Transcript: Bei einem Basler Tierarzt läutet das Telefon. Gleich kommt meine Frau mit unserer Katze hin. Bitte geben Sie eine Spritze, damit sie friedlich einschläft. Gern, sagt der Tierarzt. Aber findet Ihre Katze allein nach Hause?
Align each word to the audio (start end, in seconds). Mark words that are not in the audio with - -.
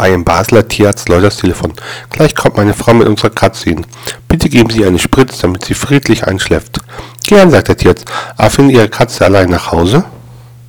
Bei 0.00 0.06
einem 0.06 0.24
Basler 0.24 0.66
Tierarzt 0.66 1.10
läutet 1.10 1.26
das 1.26 1.36
Telefon. 1.36 1.74
Gleich 2.08 2.34
kommt 2.34 2.56
meine 2.56 2.72
Frau 2.72 2.94
mit 2.94 3.06
unserer 3.06 3.28
Katze 3.28 3.64
hin. 3.68 3.84
Bitte 4.28 4.48
geben 4.48 4.70
Sie 4.70 4.82
eine 4.82 4.98
Spritze, 4.98 5.42
damit 5.42 5.66
sie 5.66 5.74
friedlich 5.74 6.26
einschläft. 6.26 6.78
Gern, 7.26 7.50
sagt 7.50 7.68
der 7.68 7.76
Tierarzt. 7.76 8.06
Aber 8.38 8.48
findet 8.48 8.76
Ihre 8.76 8.88
Katze 8.88 9.26
allein 9.26 9.50
nach 9.50 9.72
Hause? 9.72 10.04